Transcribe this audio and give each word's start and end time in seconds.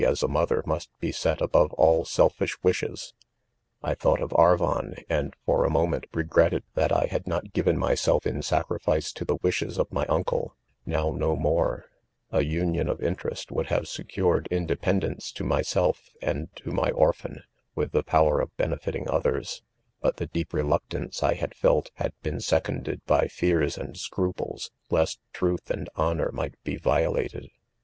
as.a 0.03 0.25
&0theT> 0.25 0.65
must 0.65 0.89
be. 0.99 1.11
setjaboye 1.11 1.71
all 1.77 2.03
selfish:' 2.03 2.53
THE 2.63 2.69
CONFESSIONS'* 2.69 2.89
16§ 2.89 2.89
wishes. 2.89 3.13
I 3.83 3.93
thought 3.93 4.19
of' 4.19 4.31
Arvon, 4.31 5.03
and, 5.07 5.35
for 5.45 5.63
a 5.63 5.69
mo 5.69 5.85
ment, 5.85 6.07
regretted 6.11 6.63
that 6.73 6.91
I 6.91 7.05
had 7.05 7.27
not 7.27 7.53
given 7.53 7.77
myself 7.77 8.25
in 8.25 8.41
sacrifice 8.41 9.11
to 9.13 9.23
the 9.23 9.35
wishes 9.43 9.77
of 9.77 9.91
my 9.91 10.07
uncle, 10.07 10.55
now 10.87 11.11
no 11.11 11.35
more 11.35 11.85
j 12.31 12.39
a 12.39 12.43
union 12.43 12.89
of 12.89 12.99
interest 13.03 13.51
would 13.51 13.67
have 13.67 13.87
secured 13.87 14.47
independence 14.49 15.31
to 15.33 15.43
myself 15.43 16.09
and 16.19 16.49
to 16.55 16.71
my 16.71 16.89
orphan,, 16.89 17.43
with 17.75 17.91
the 17.91 18.01
power 18.01 18.41
of 18.41 18.57
benefiting 18.57 19.07
other's; 19.07 19.61
but 20.01 20.17
the 20.17 20.25
'deep 20.25 20.51
'reluctance 20.51 21.21
I 21.21 21.35
had 21.35 21.53
felt, 21.53 21.91
had 21.97 22.13
been 22.23 22.39
seconded 22.39 23.05
by 23.05 23.27
fears 23.27 23.77
and 23.77 23.95
scruples, 23.95 24.71
lest 24.89 25.19
truth 25.31 25.69
and 25.69 25.87
hono? 25.95 26.31
might 26.31 26.55
be 26.63 26.75
violated. 26.75 27.51